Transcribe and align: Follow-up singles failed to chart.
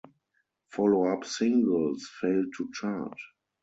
Follow-up 0.71 1.25
singles 1.25 2.09
failed 2.19 2.47
to 2.57 2.71
chart. 2.73 3.19